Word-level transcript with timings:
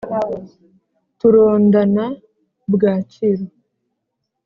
turondana 1.19 2.05
bwakiro. 2.73 3.45